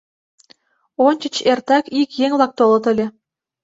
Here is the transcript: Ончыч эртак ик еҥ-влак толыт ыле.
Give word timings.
Ончыч 1.07 1.35
эртак 1.51 1.85
ик 2.01 2.09
еҥ-влак 2.25 2.51
толыт 2.59 2.83
ыле. 2.91 3.05